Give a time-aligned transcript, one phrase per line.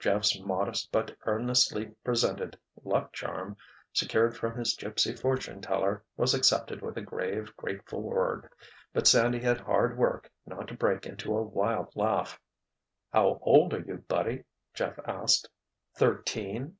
[0.00, 3.56] Jeff's modest but earnestly presented "luck charm"
[3.92, 9.58] secured from his gypsy fortune teller was accepted with a grave, grateful word—but Sandy had
[9.60, 12.40] hard work not to break into a wild laugh.
[13.12, 14.42] "How old are you, buddy,"
[14.74, 15.48] Jeff asked.
[15.94, 16.78] "Thirteen!"